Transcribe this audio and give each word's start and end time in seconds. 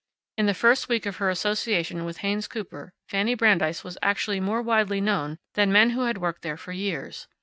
In 0.35 0.47
the 0.47 0.55
first 0.55 0.89
week 0.89 1.05
of 1.05 1.17
her 1.17 1.29
association 1.29 2.05
with 2.05 2.17
Haynes 2.25 2.47
Cooper 2.47 2.95
Fanny 3.07 3.35
Brandeis 3.35 3.83
was 3.83 3.99
actually 4.01 4.39
more 4.39 4.59
widely 4.63 4.99
known 4.99 5.37
than 5.53 5.71
men 5.71 5.91
who 5.91 6.05
had 6.05 6.17
worked 6.17 6.41
there 6.41 6.57
for 6.57 6.71
years. 6.71 7.27